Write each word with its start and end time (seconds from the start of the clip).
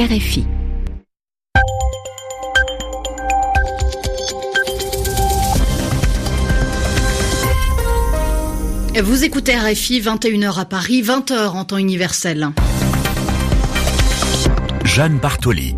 RFI. 0.00 0.46
Vous 9.02 9.24
écoutez 9.24 9.54
RFI 9.58 10.00
21h 10.00 10.58
à 10.58 10.64
Paris, 10.64 11.02
20h 11.02 11.48
en 11.48 11.66
temps 11.66 11.76
universel. 11.76 12.48
Jeanne 14.84 15.18
Bartoli. 15.18 15.76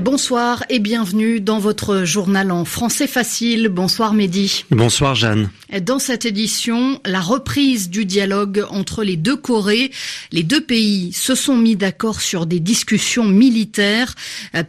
Bonsoir 0.00 0.64
et 0.70 0.80
bienvenue 0.80 1.40
dans 1.40 1.60
votre 1.60 2.04
journal 2.04 2.50
en 2.50 2.64
français 2.64 3.06
facile. 3.06 3.68
Bonsoir 3.68 4.12
Mehdi. 4.12 4.64
Bonsoir 4.70 5.14
Jeanne. 5.14 5.50
Dans 5.82 5.98
cette 5.98 6.24
édition, 6.24 7.00
la 7.04 7.20
reprise 7.20 7.90
du 7.90 8.04
dialogue 8.04 8.64
entre 8.70 9.04
les 9.04 9.16
deux 9.16 9.36
Corées. 9.36 9.90
Les 10.32 10.42
deux 10.42 10.60
pays 10.60 11.12
se 11.12 11.34
sont 11.34 11.56
mis 11.56 11.76
d'accord 11.76 12.20
sur 12.20 12.46
des 12.46 12.60
discussions 12.60 13.24
militaires. 13.24 14.14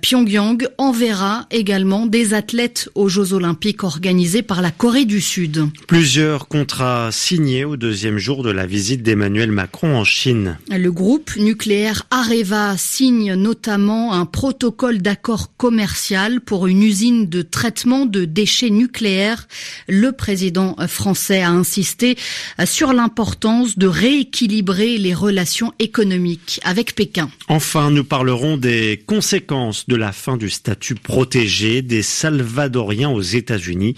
Pyongyang 0.02 0.68
enverra 0.78 1.48
également 1.50 2.06
des 2.06 2.34
athlètes 2.34 2.90
aux 2.96 3.10
Jeux 3.10 3.34
olympiques 3.34 3.84
organisés 3.84 4.42
par 4.42 4.62
la 4.62 4.72
Corée 4.72 5.06
du 5.06 5.22
Sud. 5.22 5.66
Plusieurs 5.88 6.48
contrats 6.48 7.10
signés 7.12 7.66
au 7.66 7.78
deuxième 7.78 8.18
jour 8.18 8.44
de 8.44 8.52
la 8.52 8.66
visite 8.66 9.02
d'Emmanuel 9.02 9.52
Macron 9.52 9.96
en 9.96 10.04
Chine. 10.04 10.58
Le 10.70 10.92
groupe 10.92 11.36
nucléaire 11.36 12.04
Areva 12.12 12.78
signe 12.78 13.34
notamment 13.34 14.14
un 14.14 14.26
protocole 14.26 15.00
d'accord 15.00 15.15
accord 15.16 15.56
commercial 15.56 16.42
pour 16.42 16.68
une 16.68 16.84
usine 16.84 17.30
de 17.30 17.42
traitement 17.42 18.06
de 18.06 18.26
déchets 18.26 18.70
nucléaires. 18.70 19.48
Le 19.88 20.12
président 20.12 20.76
français 20.90 21.42
a 21.42 21.52
insisté 21.52 22.18
sur 22.66 22.92
l'importance 22.92 23.78
de 23.78 23.88
rééquilibrer 23.88 24.98
les 24.98 25.14
relations 25.14 25.72
économiques 25.80 26.60
avec 26.66 26.96
Pékin. 26.96 27.30
Enfin, 27.48 27.92
nous 27.92 28.04
parlerons 28.04 28.58
des 28.58 29.02
conséquences 29.06 29.88
de 29.88 29.96
la 29.96 30.12
fin 30.12 30.36
du 30.36 30.50
statut 30.50 30.96
protégé 30.96 31.82
des 31.82 32.02
Salvadoriens 32.02 33.10
aux 33.10 33.22
États-Unis. 33.22 33.96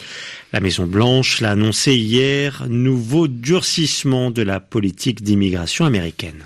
La 0.53 0.59
Maison-Blanche 0.59 1.41
l'a 1.41 1.51
annoncé 1.51 1.95
hier, 1.95 2.67
nouveau 2.69 3.27
durcissement 3.27 4.29
de 4.29 4.43
la 4.43 4.59
politique 4.59 5.23
d'immigration 5.23 5.85
américaine. 5.85 6.45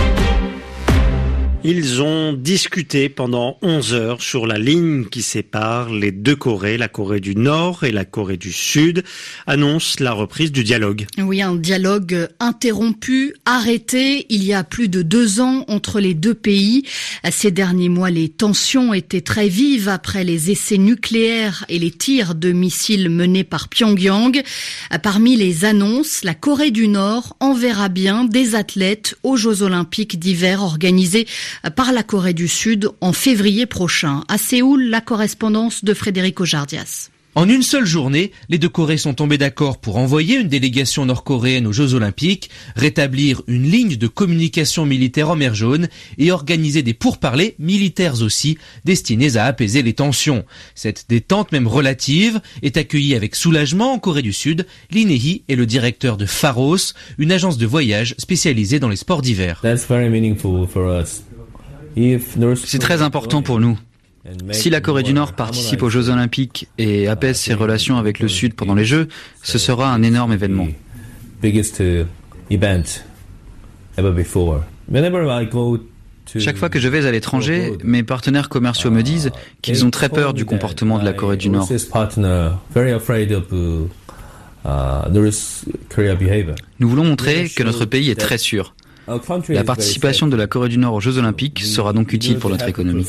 Ils 1.63 2.01
ont 2.01 2.33
discuté 2.33 3.07
pendant 3.07 3.59
11 3.61 3.93
heures 3.93 4.21
sur 4.23 4.47
la 4.47 4.57
ligne 4.57 5.05
qui 5.05 5.21
sépare 5.21 5.93
les 5.93 6.11
deux 6.11 6.35
Corées, 6.35 6.75
la 6.75 6.87
Corée 6.87 7.19
du 7.19 7.35
Nord 7.35 7.83
et 7.83 7.91
la 7.91 8.03
Corée 8.03 8.37
du 8.37 8.51
Sud, 8.51 9.03
annonce 9.45 9.99
la 9.99 10.11
reprise 10.11 10.51
du 10.51 10.63
dialogue. 10.63 11.05
Oui, 11.19 11.39
un 11.43 11.53
dialogue 11.53 12.29
interrompu, 12.39 13.35
arrêté 13.45 14.25
il 14.29 14.43
y 14.43 14.53
a 14.53 14.63
plus 14.63 14.89
de 14.89 15.03
deux 15.03 15.39
ans 15.39 15.63
entre 15.67 15.99
les 15.99 16.15
deux 16.15 16.33
pays. 16.33 16.83
Ces 17.29 17.51
derniers 17.51 17.89
mois, 17.89 18.09
les 18.09 18.29
tensions 18.29 18.91
étaient 18.95 19.21
très 19.21 19.47
vives 19.47 19.87
après 19.87 20.23
les 20.23 20.49
essais 20.49 20.79
nucléaires 20.79 21.63
et 21.69 21.77
les 21.77 21.91
tirs 21.91 22.33
de 22.33 22.51
missiles 22.51 23.07
menés 23.09 23.43
par 23.43 23.69
Pyongyang. 23.69 24.41
Parmi 25.03 25.35
les 25.35 25.63
annonces, 25.63 26.23
la 26.23 26.33
Corée 26.33 26.71
du 26.71 26.87
Nord 26.87 27.37
enverra 27.39 27.87
bien 27.87 28.25
des 28.25 28.55
athlètes 28.55 29.15
aux 29.21 29.37
Jeux 29.37 29.61
olympiques 29.61 30.17
d'hiver 30.17 30.63
organisés 30.63 31.27
par 31.75 31.91
la 31.91 32.03
Corée 32.03 32.33
du 32.33 32.47
Sud 32.47 32.89
en 33.01 33.13
février 33.13 33.65
prochain. 33.65 34.23
À 34.27 34.37
Séoul, 34.37 34.83
la 34.83 35.01
correspondance 35.01 35.83
de 35.83 35.93
Frédéric 35.93 36.39
Ojardias. 36.41 37.09
En 37.33 37.47
une 37.47 37.63
seule 37.63 37.85
journée, 37.85 38.33
les 38.49 38.57
deux 38.57 38.67
Corées 38.67 38.97
sont 38.97 39.13
tombés 39.13 39.37
d'accord 39.37 39.79
pour 39.79 39.95
envoyer 39.95 40.35
une 40.35 40.49
délégation 40.49 41.05
nord-coréenne 41.05 41.65
aux 41.65 41.71
Jeux 41.71 41.93
Olympiques, 41.93 42.49
rétablir 42.75 43.41
une 43.47 43.63
ligne 43.63 43.95
de 43.95 44.07
communication 44.07 44.85
militaire 44.85 45.29
en 45.29 45.37
mer 45.37 45.55
Jaune 45.55 45.87
et 46.17 46.33
organiser 46.33 46.83
des 46.83 46.93
pourparlers 46.93 47.55
militaires 47.57 48.21
aussi 48.21 48.57
destinés 48.83 49.37
à 49.37 49.45
apaiser 49.45 49.81
les 49.81 49.93
tensions. 49.93 50.43
Cette 50.75 51.05
détente 51.07 51.53
même 51.53 51.69
relative 51.69 52.41
est 52.63 52.75
accueillie 52.75 53.15
avec 53.15 53.35
soulagement 53.35 53.93
en 53.93 53.99
Corée 53.99 54.23
du 54.23 54.33
Sud. 54.33 54.67
L'INEHI 54.91 55.43
est 55.47 55.55
le 55.55 55.65
directeur 55.65 56.17
de 56.17 56.25
Pharos, 56.25 56.93
une 57.17 57.31
agence 57.31 57.57
de 57.57 57.65
voyage 57.65 58.13
spécialisée 58.17 58.81
dans 58.81 58.89
les 58.89 58.97
sports 58.97 59.21
d'hiver. 59.21 59.61
C'est 62.65 62.79
très 62.79 63.01
important 63.01 63.41
pour 63.41 63.59
nous. 63.59 63.77
Si 64.51 64.69
la 64.69 64.81
Corée 64.81 65.03
du 65.03 65.13
Nord 65.13 65.33
participe 65.33 65.81
aux 65.81 65.89
Jeux 65.89 66.09
olympiques 66.09 66.67
et 66.77 67.07
apaise 67.07 67.37
ses 67.37 67.53
relations 67.53 67.97
avec 67.97 68.19
le 68.19 68.27
Sud 68.27 68.53
pendant 68.53 68.75
les 68.75 68.85
Jeux, 68.85 69.07
ce 69.41 69.57
sera 69.57 69.91
un 69.91 70.03
énorme 70.03 70.33
événement. 70.33 70.67
Chaque 76.37 76.57
fois 76.57 76.69
que 76.69 76.79
je 76.79 76.87
vais 76.87 77.05
à 77.05 77.11
l'étranger, 77.11 77.73
mes 77.83 78.03
partenaires 78.03 78.47
commerciaux 78.47 78.91
me 78.91 79.01
disent 79.01 79.31
qu'ils 79.61 79.83
ont 79.85 79.89
très 79.89 80.09
peur 80.09 80.33
du 80.33 80.45
comportement 80.45 80.99
de 80.99 81.05
la 81.05 81.13
Corée 81.13 81.37
du 81.37 81.49
Nord. 81.49 81.67
Nous 86.79 86.89
voulons 86.89 87.03
montrer 87.03 87.49
que 87.49 87.63
notre 87.63 87.85
pays 87.85 88.09
est 88.11 88.19
très 88.19 88.37
sûr. 88.37 88.75
La 89.49 89.63
participation 89.63 90.27
de 90.27 90.35
la 90.35 90.47
Corée 90.47 90.69
du 90.69 90.77
Nord 90.77 90.93
aux 90.93 91.01
Jeux 91.01 91.17
Olympiques 91.17 91.59
sera 91.59 91.93
donc 91.93 92.13
utile 92.13 92.37
pour 92.37 92.49
notre 92.49 92.67
économie. 92.67 93.03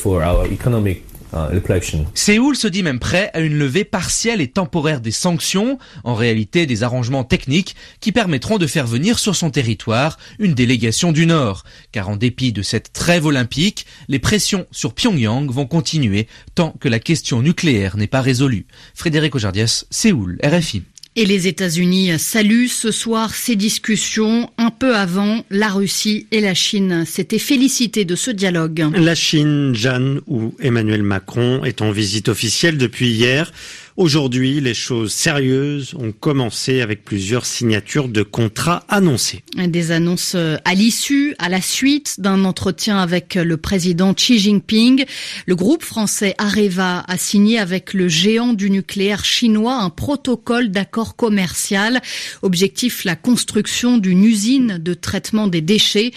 Séoul 2.15 2.57
se 2.57 2.69
dit 2.69 2.83
même 2.83 2.99
prêt 2.99 3.31
à 3.33 3.41
une 3.41 3.57
levée 3.59 3.85
partielle 3.85 4.41
et 4.41 4.49
temporaire 4.49 5.01
des 5.01 5.11
sanctions, 5.11 5.79
en 6.05 6.15
réalité 6.15 6.67
des 6.67 6.83
arrangements 6.83 7.25
techniques 7.25 7.75
qui 8.01 8.13
permettront 8.13 8.59
de 8.59 8.67
faire 8.67 8.87
venir 8.87 9.19
sur 9.19 9.35
son 9.35 9.51
territoire 9.51 10.19
une 10.39 10.55
délégation 10.55 11.11
du 11.13 11.27
Nord. 11.27 11.65
Car 11.91 12.09
en 12.09 12.17
dépit 12.17 12.53
de 12.53 12.63
cette 12.63 12.93
trêve 12.93 13.25
olympique, 13.25 13.87
les 14.09 14.19
pressions 14.19 14.67
sur 14.71 14.95
Pyongyang 14.95 15.51
vont 15.51 15.67
continuer 15.67 16.27
tant 16.55 16.73
que 16.81 16.89
la 16.89 16.99
question 16.99 17.41
nucléaire 17.41 17.97
n'est 17.97 18.07
pas 18.07 18.21
résolue. 18.21 18.67
Frédéric 18.95 19.35
Ojardias, 19.35 19.87
Séoul, 19.91 20.39
RFI. 20.45 20.83
Et 21.15 21.27
les 21.27 21.47
États-Unis 21.47 22.19
saluent 22.19 22.69
ce 22.69 22.91
soir 22.91 23.35
ces 23.35 23.55
discussions. 23.55 24.51
Un 24.57 24.71
peu 24.71 24.97
avant, 24.97 25.45
la 25.51 25.69
Russie 25.69 26.27
et 26.31 26.41
la 26.41 26.55
Chine 26.55 27.05
s'étaient 27.05 27.39
félicitées 27.39 28.07
de 28.07 28.17
ce 28.17 28.31
dialogue. 28.31 28.87
La 28.95 29.15
Chine, 29.15 29.75
Jeanne 29.75 30.23
ou 30.27 30.55
Emmanuel 30.59 31.03
Macron 31.03 31.65
est 31.65 31.83
en 31.83 31.91
visite 31.91 32.31
officielle 32.31 32.79
depuis 32.79 33.09
hier. 33.09 33.53
Aujourd'hui, 33.99 34.63
les 34.63 34.73
choses 34.73 35.13
sérieuses 35.13 35.95
ont 35.99 36.13
commencé 36.13 36.81
avec 36.81 37.05
plusieurs 37.05 37.45
signatures 37.45 38.09
de 38.09 38.23
contrats 38.23 38.85
annoncés. 38.89 39.43
Des 39.55 39.91
annonces 39.91 40.33
euh, 40.35 40.57
à 40.65 40.73
l'issue, 40.73 41.35
à 41.39 41.51
la 41.51 41.61
suite 41.61 42.19
d'un 42.19 42.47
entretien 42.47 42.97
avec 42.97 43.35
le 43.35 43.59
président 43.59 44.15
Xi 44.15 44.39
Jinping. 44.39 45.05
Le 45.45 45.55
groupe 45.55 45.83
français 45.83 46.35
Areva 46.39 47.05
a 47.07 47.19
signé 47.19 47.59
avec 47.59 47.93
le 47.93 48.09
géant 48.09 48.55
du 48.55 48.71
nucléaire 48.71 49.27
chinois 49.27 49.75
un 49.75 49.91
protocole 49.91 50.71
d'accord 50.71 51.15
commercial. 51.15 52.01
Objectif, 52.41 53.05
la 53.05 53.15
construction 53.15 53.99
d'une 53.99 54.25
usine 54.25 54.79
de 54.79 54.95
traitement 54.95 55.49
des 55.49 55.61
déchets. 55.61 56.13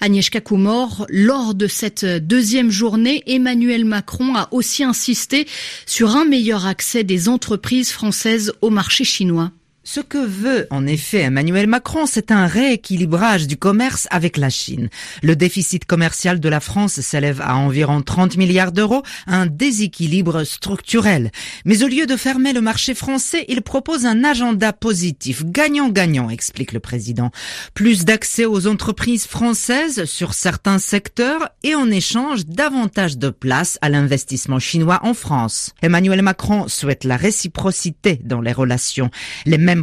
Agnieszka 0.00 0.40
Kumor, 0.40 1.06
lors 1.08 1.54
de 1.54 1.66
cette 1.66 2.04
deuxième 2.04 2.70
journée, 2.70 3.24
Emmanuel 3.26 3.84
Macron 3.84 4.36
a 4.36 4.48
aussi 4.52 4.84
insisté 4.84 5.48
sur 5.86 6.14
un 6.14 6.24
meilleur 6.24 6.66
accès 6.66 7.02
des 7.02 7.15
entreprises 7.28 7.90
françaises 7.90 8.52
au 8.60 8.70
marché 8.70 9.04
chinois. 9.04 9.50
Ce 9.88 10.00
que 10.00 10.18
veut 10.18 10.66
en 10.70 10.84
effet 10.84 11.20
Emmanuel 11.20 11.68
Macron, 11.68 12.06
c'est 12.06 12.32
un 12.32 12.46
rééquilibrage 12.46 13.46
du 13.46 13.56
commerce 13.56 14.08
avec 14.10 14.36
la 14.36 14.50
Chine. 14.50 14.88
Le 15.22 15.36
déficit 15.36 15.84
commercial 15.84 16.40
de 16.40 16.48
la 16.48 16.58
France 16.58 17.00
s'élève 17.00 17.40
à 17.40 17.54
environ 17.54 18.02
30 18.02 18.36
milliards 18.36 18.72
d'euros, 18.72 19.04
un 19.28 19.46
déséquilibre 19.46 20.42
structurel. 20.42 21.30
Mais 21.64 21.84
au 21.84 21.86
lieu 21.86 22.06
de 22.06 22.16
fermer 22.16 22.52
le 22.52 22.60
marché 22.60 22.96
français, 22.96 23.44
il 23.46 23.62
propose 23.62 24.06
un 24.06 24.24
agenda 24.24 24.72
positif, 24.72 25.44
gagnant-gagnant, 25.44 26.30
explique 26.30 26.72
le 26.72 26.80
président. 26.80 27.30
Plus 27.72 28.04
d'accès 28.04 28.44
aux 28.44 28.66
entreprises 28.66 29.28
françaises 29.28 30.04
sur 30.06 30.34
certains 30.34 30.80
secteurs 30.80 31.50
et 31.62 31.76
en 31.76 31.92
échange 31.92 32.44
davantage 32.44 33.18
de 33.18 33.30
place 33.30 33.78
à 33.82 33.88
l'investissement 33.88 34.58
chinois 34.58 34.98
en 35.04 35.14
France. 35.14 35.74
Emmanuel 35.80 36.22
Macron 36.22 36.66
souhaite 36.66 37.04
la 37.04 37.16
réciprocité 37.16 38.18
dans 38.24 38.40
les 38.40 38.52
relations. 38.52 39.10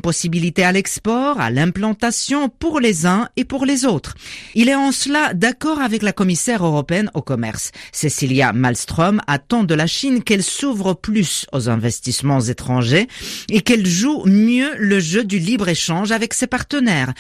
Possibilités 0.02 0.64
à 0.64 0.72
l'export, 0.72 1.40
à 1.40 1.50
l'implantation 1.50 2.50
pour 2.50 2.80
les 2.80 3.06
uns 3.06 3.30
et 3.36 3.46
pour 3.46 3.66
les 3.66 3.86
autres. 3.86 4.16
Il 4.56 4.70
est 4.70 4.76
en 4.76 4.92
cela 4.92 5.34
d'accord 5.34 5.82
avec 5.82 6.02
la 6.02 6.14
commissaire 6.14 6.66
européenne 6.66 7.12
au 7.14 7.22
commerce. 7.22 7.72
Cecilia 7.92 8.54
Malmström 8.54 9.22
attend 9.28 9.64
de 9.64 9.74
la 9.74 9.88
Chine 9.88 10.24
qu'elle 10.24 10.44
s'ouvre 10.44 10.94
plus 10.94 11.46
aux 11.52 11.70
investissements 11.70 12.42
étrangers 12.42 13.08
et 13.50 13.62
qu'elle 13.62 13.86
joue 13.86 14.24
mieux 14.26 14.72
le 14.78 15.00
jeu 15.00 15.24
du 15.24 15.40
libre-échange 15.40 16.12
avec 16.12 16.34
ses 16.34 16.48
partenaires. 16.48 17.14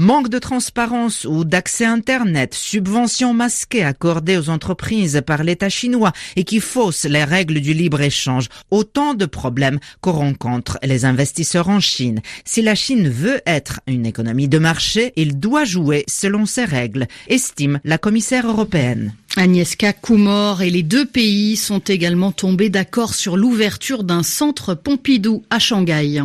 Manque 0.00 0.30
de 0.30 0.38
transparence 0.38 1.26
ou 1.26 1.44
d'accès 1.44 1.84
Internet, 1.84 2.54
subventions 2.54 3.34
masquées 3.34 3.84
accordées 3.84 4.38
aux 4.38 4.48
entreprises 4.48 5.20
par 5.26 5.44
l'État 5.44 5.68
chinois 5.68 6.12
et 6.36 6.44
qui 6.44 6.60
faussent 6.60 7.04
les 7.04 7.24
règles 7.24 7.60
du 7.60 7.74
libre-échange, 7.74 8.48
autant 8.70 9.12
de 9.12 9.26
problèmes 9.26 9.78
que 10.00 10.08
rencontrent 10.08 10.78
les 10.82 11.04
investisseurs 11.04 11.68
en 11.68 11.80
Chine. 11.80 11.90
Chine. 11.90 12.20
Si 12.44 12.62
la 12.62 12.74
Chine 12.74 13.08
veut 13.10 13.40
être 13.46 13.80
une 13.86 14.06
économie 14.06 14.48
de 14.48 14.58
marché, 14.58 15.12
il 15.16 15.38
doit 15.38 15.64
jouer 15.64 16.04
selon 16.08 16.46
ses 16.46 16.64
règles, 16.64 17.08
estime 17.28 17.80
la 17.84 17.98
commissaire 17.98 18.46
européenne. 18.46 19.12
Agnieszka 19.36 19.92
Kumor 19.92 20.62
et 20.62 20.70
les 20.70 20.82
deux 20.82 21.04
pays 21.04 21.56
sont 21.56 21.80
également 21.80 22.32
tombés 22.32 22.70
d'accord 22.70 23.14
sur 23.14 23.36
l'ouverture 23.36 24.02
d'un 24.02 24.22
centre 24.22 24.74
Pompidou 24.74 25.42
à 25.50 25.58
Shanghai. 25.58 26.22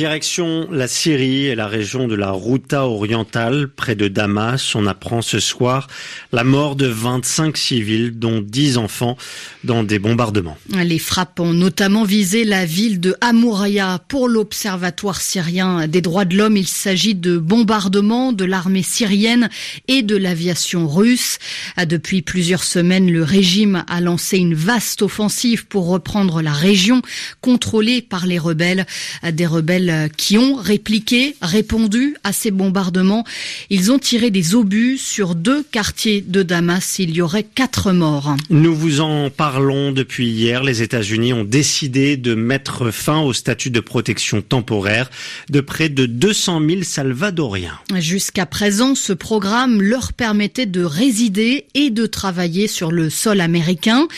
Direction 0.00 0.66
la 0.72 0.88
Syrie 0.88 1.48
et 1.48 1.54
la 1.54 1.66
région 1.66 2.08
de 2.08 2.14
la 2.14 2.30
Routa 2.30 2.86
orientale, 2.86 3.68
près 3.68 3.94
de 3.94 4.08
Damas. 4.08 4.74
On 4.74 4.86
apprend 4.86 5.20
ce 5.20 5.40
soir 5.40 5.88
la 6.32 6.42
mort 6.42 6.74
de 6.74 6.86
25 6.86 7.54
civils, 7.54 8.18
dont 8.18 8.40
10 8.40 8.78
enfants, 8.78 9.18
dans 9.62 9.84
des 9.84 9.98
bombardements. 9.98 10.56
Les 10.70 10.98
frappes 10.98 11.38
ont 11.38 11.52
notamment 11.52 12.04
visé 12.04 12.44
la 12.44 12.64
ville 12.64 12.98
de 12.98 13.14
Amouraya. 13.20 14.00
Pour 14.08 14.26
l'Observatoire 14.26 15.20
syrien 15.20 15.86
des 15.86 16.00
droits 16.00 16.24
de 16.24 16.34
l'homme, 16.34 16.56
il 16.56 16.66
s'agit 16.66 17.14
de 17.14 17.36
bombardements 17.36 18.32
de 18.32 18.46
l'armée 18.46 18.82
syrienne 18.82 19.50
et 19.86 20.00
de 20.00 20.16
l'aviation 20.16 20.88
russe. 20.88 21.38
Depuis 21.76 22.22
plusieurs 22.22 22.64
semaines, 22.64 23.12
le 23.12 23.22
régime 23.22 23.84
a 23.86 24.00
lancé 24.00 24.38
une 24.38 24.54
vaste 24.54 25.02
offensive 25.02 25.66
pour 25.66 25.88
reprendre 25.88 26.40
la 26.40 26.54
région 26.54 27.02
contrôlée 27.42 28.00
par 28.00 28.26
les 28.26 28.38
rebelles. 28.38 28.86
Des 29.30 29.46
rebelles 29.46 29.89
qui 30.16 30.38
ont 30.38 30.54
répliqué, 30.54 31.36
répondu 31.42 32.16
à 32.24 32.32
ces 32.32 32.50
bombardements. 32.50 33.24
Ils 33.70 33.92
ont 33.92 33.98
tiré 33.98 34.30
des 34.30 34.54
obus 34.54 34.98
sur 34.98 35.34
deux 35.34 35.62
quartiers 35.62 36.20
de 36.20 36.42
Damas. 36.42 36.98
Il 36.98 37.10
y 37.10 37.22
aurait 37.22 37.44
quatre 37.44 37.92
morts. 37.92 38.36
Nous 38.50 38.74
vous 38.74 39.00
en 39.00 39.30
parlons 39.30 39.92
depuis 39.92 40.28
hier. 40.28 40.62
Les 40.62 40.82
États-Unis 40.82 41.32
ont 41.32 41.44
décidé 41.44 42.16
de 42.16 42.34
mettre 42.34 42.90
fin 42.90 43.20
au 43.20 43.32
statut 43.32 43.70
de 43.70 43.80
protection 43.80 44.42
temporaire 44.42 45.10
de 45.48 45.60
près 45.60 45.88
de 45.88 46.06
200 46.06 46.60
000 46.68 46.82
Salvadoriens. 46.82 47.78
Jusqu'à 47.96 48.46
présent, 48.46 48.94
ce 48.94 49.12
programme 49.12 49.82
leur 49.82 50.12
permettait 50.12 50.66
de 50.66 50.82
résider 50.82 51.66
et 51.74 51.90
de 51.90 52.06
travailler 52.06 52.66
sur 52.66 52.92
le 52.92 53.10
sol 53.10 53.40
américain. 53.40 54.08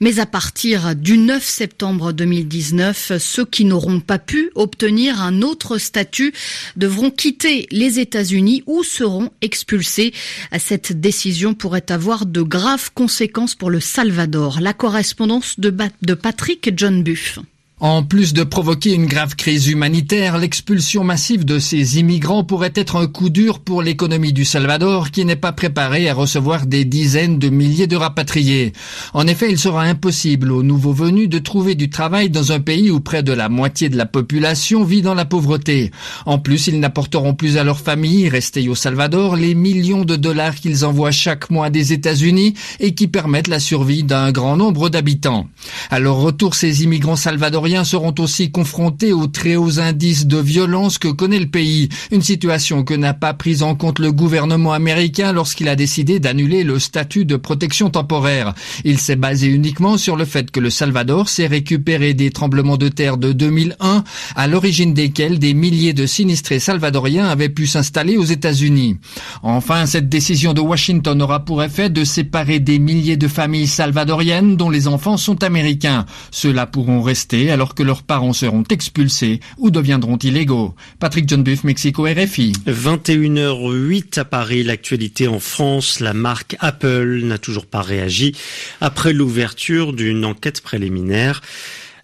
Mais 0.00 0.18
à 0.18 0.26
partir 0.26 0.94
du 0.94 1.18
9 1.18 1.42
septembre 1.44 2.12
2019, 2.12 3.12
ceux 3.18 3.44
qui 3.44 3.64
n'auront 3.64 4.00
pas 4.00 4.18
pu 4.18 4.50
obtenir 4.54 5.11
un 5.20 5.42
autre 5.42 5.78
statut 5.78 6.32
devront 6.76 7.10
quitter 7.10 7.66
les 7.70 7.98
États-Unis 7.98 8.62
ou 8.66 8.82
seront 8.82 9.30
expulsés. 9.40 10.12
Cette 10.58 10.92
décision 10.92 11.54
pourrait 11.54 11.90
avoir 11.90 12.26
de 12.26 12.42
graves 12.42 12.90
conséquences 12.94 13.54
pour 13.54 13.70
le 13.70 13.80
Salvador. 13.80 14.60
La 14.60 14.72
correspondance 14.72 15.58
de, 15.58 15.74
de 16.02 16.14
Patrick 16.14 16.72
John 16.76 17.02
Buff. 17.02 17.38
En 17.82 18.04
plus 18.04 18.32
de 18.32 18.44
provoquer 18.44 18.94
une 18.94 19.06
grave 19.06 19.34
crise 19.34 19.66
humanitaire, 19.66 20.38
l'expulsion 20.38 21.02
massive 21.02 21.44
de 21.44 21.58
ces 21.58 21.98
immigrants 21.98 22.44
pourrait 22.44 22.70
être 22.76 22.94
un 22.94 23.08
coup 23.08 23.28
dur 23.28 23.58
pour 23.58 23.82
l'économie 23.82 24.32
du 24.32 24.44
Salvador 24.44 25.10
qui 25.10 25.24
n'est 25.24 25.34
pas 25.34 25.50
préparée 25.50 26.08
à 26.08 26.14
recevoir 26.14 26.66
des 26.66 26.84
dizaines 26.84 27.40
de 27.40 27.48
milliers 27.48 27.88
de 27.88 27.96
rapatriés. 27.96 28.72
En 29.14 29.26
effet, 29.26 29.50
il 29.50 29.58
sera 29.58 29.82
impossible 29.82 30.52
aux 30.52 30.62
nouveaux 30.62 30.92
venus 30.92 31.28
de 31.28 31.40
trouver 31.40 31.74
du 31.74 31.90
travail 31.90 32.30
dans 32.30 32.52
un 32.52 32.60
pays 32.60 32.88
où 32.88 33.00
près 33.00 33.24
de 33.24 33.32
la 33.32 33.48
moitié 33.48 33.88
de 33.88 33.96
la 33.96 34.06
population 34.06 34.84
vit 34.84 35.02
dans 35.02 35.14
la 35.14 35.24
pauvreté. 35.24 35.90
En 36.24 36.38
plus, 36.38 36.68
ils 36.68 36.78
n'apporteront 36.78 37.34
plus 37.34 37.56
à 37.56 37.64
leur 37.64 37.80
famille 37.80 38.28
restée 38.28 38.68
au 38.68 38.76
Salvador 38.76 39.34
les 39.34 39.56
millions 39.56 40.04
de 40.04 40.14
dollars 40.14 40.54
qu'ils 40.54 40.84
envoient 40.84 41.10
chaque 41.10 41.50
mois 41.50 41.68
des 41.68 41.92
États-Unis 41.92 42.54
et 42.78 42.94
qui 42.94 43.08
permettent 43.08 43.48
la 43.48 43.58
survie 43.58 44.04
d'un 44.04 44.30
grand 44.30 44.56
nombre 44.56 44.88
d'habitants. 44.88 45.48
À 45.90 45.98
leur 45.98 46.18
retour, 46.18 46.54
ces 46.54 46.84
immigrants 46.84 47.16
salvadoriens 47.16 47.71
seront 47.84 48.14
aussi 48.18 48.50
confrontés 48.50 49.12
aux 49.12 49.26
très 49.26 49.56
hauts 49.56 49.80
indices 49.80 50.26
de 50.26 50.36
violence 50.36 50.98
que 50.98 51.08
connaît 51.08 51.38
le 51.38 51.46
pays, 51.46 51.88
une 52.10 52.22
situation 52.22 52.84
que 52.84 52.94
n'a 52.94 53.14
pas 53.14 53.34
prise 53.34 53.62
en 53.62 53.74
compte 53.74 53.98
le 53.98 54.12
gouvernement 54.12 54.72
américain 54.72 55.32
lorsqu'il 55.32 55.68
a 55.68 55.76
décidé 55.76 56.20
d'annuler 56.20 56.64
le 56.64 56.78
statut 56.78 57.24
de 57.24 57.36
protection 57.36 57.90
temporaire. 57.90 58.54
Il 58.84 58.98
s'est 58.98 59.16
basé 59.16 59.46
uniquement 59.46 59.96
sur 59.96 60.16
le 60.16 60.24
fait 60.24 60.50
que 60.50 60.60
le 60.60 60.70
Salvador 60.70 61.28
s'est 61.28 61.46
récupéré 61.46 62.14
des 62.14 62.30
tremblements 62.30 62.76
de 62.76 62.88
terre 62.88 63.16
de 63.16 63.32
2001, 63.32 64.04
à 64.36 64.46
l'origine 64.46 64.92
desquels 64.92 65.38
des 65.38 65.54
milliers 65.54 65.94
de 65.94 66.06
sinistrés 66.06 66.58
salvadoriens 66.58 67.26
avaient 67.26 67.48
pu 67.48 67.66
s'installer 67.66 68.18
aux 68.18 68.24
États-Unis. 68.24 68.98
Enfin, 69.42 69.86
cette 69.86 70.08
décision 70.08 70.52
de 70.52 70.60
Washington 70.60 71.20
aura 71.22 71.44
pour 71.44 71.62
effet 71.62 71.88
de 71.88 72.04
séparer 72.04 72.60
des 72.60 72.78
milliers 72.78 73.16
de 73.16 73.28
familles 73.28 73.66
salvadoriennes 73.66 74.56
dont 74.56 74.70
les 74.70 74.88
enfants 74.88 75.16
sont 75.16 75.42
américains. 75.42 76.04
Ceux-là 76.30 76.66
pourront 76.66 77.02
rester 77.02 77.50
alors 77.50 77.61
que 77.70 77.82
leurs 77.82 78.02
parents 78.02 78.32
seront 78.32 78.64
expulsés 78.70 79.40
ou 79.58 79.70
deviendront 79.70 80.16
illégaux. 80.16 80.74
Patrick 80.98 81.28
John 81.28 81.42
Buff, 81.42 81.64
Mexico 81.64 82.04
RFI. 82.04 82.52
21h08 82.66 84.18
à 84.18 84.24
Paris, 84.24 84.62
l'actualité 84.62 85.28
en 85.28 85.40
France, 85.40 86.00
la 86.00 86.12
marque 86.12 86.56
Apple 86.60 87.22
n'a 87.24 87.38
toujours 87.38 87.66
pas 87.66 87.82
réagi 87.82 88.34
après 88.80 89.12
l'ouverture 89.12 89.92
d'une 89.92 90.24
enquête 90.24 90.60
préliminaire 90.60 91.40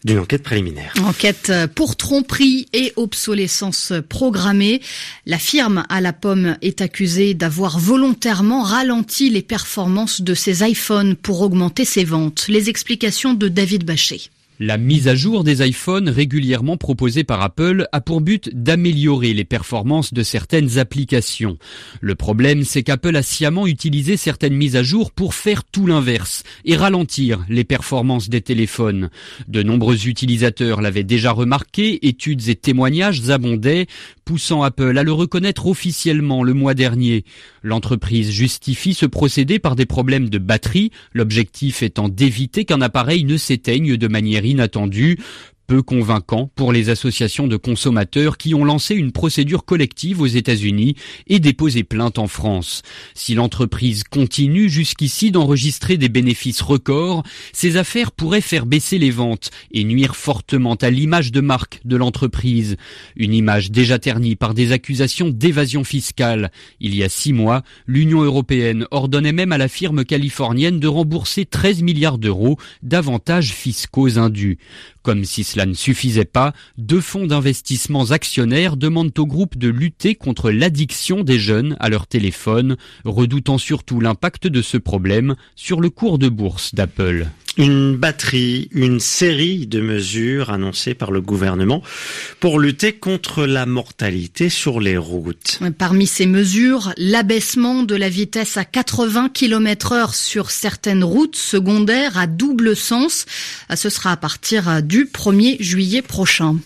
d'une 0.05 0.21
enquête 0.21 0.43
préliminaire. 0.43 0.93
Enquête 1.05 1.53
pour 1.75 1.97
tromperie 1.97 2.67
et 2.73 2.93
obsolescence 2.97 3.93
programmée. 4.09 4.81
La 5.27 5.39
firme 5.39 5.85
à 5.89 6.01
la 6.01 6.13
pomme 6.13 6.57
est 6.63 6.81
accusée 6.81 7.35
d'avoir 7.35 7.79
volontairement 7.79 8.63
ralenti 8.63 9.29
les 9.31 9.43
performances 9.43 10.21
de 10.21 10.35
ses 10.35 10.63
iPhones 10.69 11.17
pour 11.17 11.43
augmenter 11.43 11.85
ses 11.85 12.05
ventes. 12.05 12.47
Les 12.49 12.69
explications 12.69 13.35
de 13.35 13.49
David 13.49 13.85
Bachet. 13.85 14.31
La 14.61 14.77
mise 14.77 15.07
à 15.07 15.15
jour 15.15 15.45
des 15.45 15.65
iPhones 15.65 16.09
régulièrement 16.09 16.77
proposée 16.77 17.23
par 17.23 17.43
Apple 17.43 17.87
a 17.93 18.01
pour 18.01 18.21
but 18.21 18.51
d'améliorer 18.53 19.33
les 19.33 19.45
performances 19.45 20.13
de 20.13 20.25
certaines 20.25 20.81
applications. 20.81 21.59
Le 22.01 22.17
problème, 22.17 22.65
c'est 22.65 22.83
qu'Apple 22.83 23.15
a 23.15 23.23
sciemment 23.23 23.69
utilisé 23.69 24.17
certaines 24.17 24.57
mises 24.57 24.75
à 24.75 24.83
jour 24.83 25.13
pour 25.13 25.35
faire 25.35 25.63
tout 25.63 25.87
l'inverse 25.87 26.43
et 26.65 26.75
ralentir 26.75 27.45
les 27.49 27.63
performances 27.63 28.29
des 28.29 28.41
téléphones. 28.41 29.11
De 29.47 29.63
nombreux 29.63 30.09
utilisateurs 30.09 30.81
l'avaient 30.81 31.05
déjà 31.05 31.31
remarqué, 31.31 32.09
études 32.09 32.49
et 32.49 32.57
témoignages 32.57 33.31
abondaient, 33.31 33.87
poussant 34.25 34.65
Apple 34.65 34.99
à 34.99 35.05
le 35.05 35.13
reconnaître 35.13 35.69
officiellement 35.69 36.43
le 36.43 36.53
mois 36.53 36.75
dernier. 36.75 37.25
L'entreprise 37.63 38.33
justifie 38.33 38.95
ce 38.95 39.07
procédé 39.07 39.61
par 39.61 39.77
des 39.77 39.87
problèmes 39.87 40.29
de 40.29 40.39
batterie, 40.39 40.91
l'objectif 41.13 41.85
étant 41.85 42.09
d'éviter 42.09 42.65
qu'un 42.65 42.81
appareil 42.81 43.23
ne 43.23 43.37
s'éteigne 43.37 43.97
de 43.97 44.09
manière 44.09 44.45
inattendue 44.49 45.17
peu 45.69 45.83
convaincant 45.83 46.51
pour 46.57 46.73
les 46.73 46.89
associations 46.89 47.47
de 47.47 47.59
consommateurs 47.59 48.39
qui 48.39 48.55
ont 48.55 48.65
lancé 48.65 48.95
une 48.95 49.13
procédure 49.13 49.67
collective 49.67 50.23
aux 50.23 50.27
États-Unis 50.27 50.97
et 51.27 51.41
déposé 51.41 51.85
plainte 51.85 52.19
en 52.19 52.27
France. 52.27 52.83
Si 53.15 53.35
l'entreprise 53.35 54.03
continue 54.03 54.71
jusqu'ici 54.71 55.31
d'enregistrer 55.31 55.99
des 55.99 56.09
bénéfices 56.09 56.63
records, 56.63 57.23
ces 57.53 57.77
affaires 57.77 58.13
pourraient 58.13 58.41
faire 58.41 58.65
baisser 58.65 58.99
les 58.99 59.11
ventes 59.11 59.51
et 59.71 59.85
nuire 59.85 60.17
fortement 60.17 60.75
à 60.75 60.89
l'image 60.89 61.33
de 61.33 61.43
marque 61.43 61.81
de 61.85 61.97
l'entreprise. 61.97 62.79
Une 63.15 63.35
image 63.35 63.71
déjà 63.71 63.99
ternie 63.99 64.37
par 64.37 64.55
des 64.55 64.73
accusations 64.73 65.29
d'évasion 65.29 65.85
fiscale. 65.85 66.51
Il 66.81 66.95
y 66.95 67.05
a 67.05 67.11
six 67.11 67.35
mois, 67.35 67.63
l'Union 67.87 68.23
européenne 68.23 68.87
ordonnait 68.91 69.33
même 69.33 69.53
à 69.53 69.59
la 69.59 69.69
firme 69.69 70.07
californienne 70.07 70.81
de 70.81 70.89
rembourser 70.89 71.45
13 71.45 71.83
milliards 71.83 72.17
d'euros 72.17 72.57
d'avantages 72.83 73.53
fiscaux 73.53 74.19
indus. 74.19 74.57
Comme 75.03 75.25
si 75.25 75.45
cela 75.45 75.58
ne 75.67 75.75
suffisait 75.75 76.25
pas, 76.25 76.53
deux 76.77 77.01
fonds 77.01 77.27
d'investissements 77.27 78.11
actionnaires 78.11 78.77
demandent 78.77 79.19
au 79.19 79.27
groupe 79.27 79.57
de 79.57 79.69
lutter 79.69 80.15
contre 80.15 80.51
l'addiction 80.51 81.23
des 81.23 81.39
jeunes 81.39 81.77
à 81.81 81.89
leur 81.89 82.07
téléphone, 82.07 82.77
redoutant 83.05 83.59
surtout 83.59 84.01
l'impact 84.01 84.47
de 84.47 84.63
ce 84.63 84.77
problème 84.77 85.35
sur 85.57 85.81
le 85.81 85.91
cours 85.91 86.19
de 86.19 86.29
bourse 86.29 86.75
d'Apple 86.75 87.29
une 87.59 87.97
batterie, 87.97 88.69
une 88.73 89.01
série 89.01 89.67
de 89.67 89.81
mesures 89.81 90.51
annoncées 90.51 90.95
par 90.95 91.11
le 91.11 91.21
gouvernement 91.21 91.83
pour 92.41 92.61
lutter 92.61 92.93
contre 92.93 93.45
la 93.45 93.67
mortalité 93.67 94.49
sur 94.49 94.81
les 94.81 94.97
routes. 94.97 95.59
Parmi 95.77 96.07
ces 96.07 96.27
mesures, 96.27 96.93
l'abaissement 96.97 97.83
de 97.83 97.97
la 97.97 98.09
vitesse 98.09 98.57
à 98.57 98.65
80 98.65 99.31
km 99.35 99.93
heure 99.93 100.15
sur 100.15 100.51
certaines 100.51 101.05
routes 101.05 101.37
secondaires 101.37 102.17
à 102.17 102.29
double 102.29 102.77
sens. 102.77 103.27
Ce 103.75 103.91
sera 103.91 104.13
à 104.13 104.17
partir 104.17 104.83
du 104.83 105.05
1er 105.07 105.61
juillet 105.61 106.03
prochain. 106.03 106.57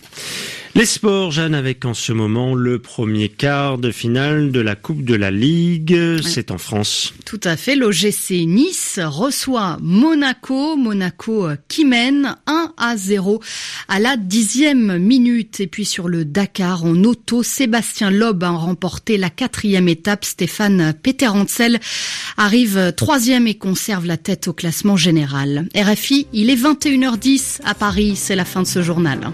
Les 0.75 0.87
sports, 0.87 1.29
Jeanne, 1.29 1.53
avec 1.53 1.85
en 1.85 1.93
ce 1.93 2.11
moment 2.11 2.55
le 2.55 2.79
premier 2.79 3.29
quart 3.29 3.77
de 3.77 3.91
finale 3.91 4.51
de 4.51 4.59
la 4.59 4.73
Coupe 4.73 5.03
de 5.03 5.13
la 5.13 5.29
Ligue. 5.29 6.19
C'est 6.23 6.49
en 6.49 6.57
France. 6.57 7.13
Tout 7.25 7.39
à 7.43 7.55
fait. 7.57 7.75
L'OGC 7.75 8.47
Nice 8.47 8.99
reçoit 9.03 9.77
Monaco. 9.81 10.75
Monaco 10.75 11.45
euh, 11.45 11.57
qui 11.67 11.85
mène 11.85 12.35
1 12.47 12.73
à 12.75 12.97
0 12.97 13.39
à 13.87 13.99
la 13.99 14.17
dixième 14.17 14.97
minute. 14.97 15.59
Et 15.59 15.67
puis 15.67 15.85
sur 15.85 16.09
le 16.09 16.25
Dakar 16.25 16.85
en 16.85 17.03
auto, 17.03 17.43
Sébastien 17.43 18.09
Loeb 18.09 18.43
a 18.43 18.49
remporté 18.49 19.17
la 19.17 19.29
quatrième 19.29 19.87
étape. 19.87 20.25
Stéphane 20.25 20.95
Peterhansel 21.03 21.79
arrive 22.35 22.93
troisième 22.97 23.45
et 23.45 23.59
conserve 23.59 24.07
la 24.07 24.17
tête 24.17 24.47
au 24.47 24.53
classement 24.53 24.97
général. 24.97 25.67
RFI, 25.75 26.25
il 26.33 26.49
est 26.49 26.55
21h10 26.55 27.59
à 27.63 27.75
Paris. 27.75 28.15
C'est 28.15 28.35
la 28.35 28.45
fin 28.45 28.63
de 28.63 28.67
ce 28.67 28.81
journal. 28.81 29.31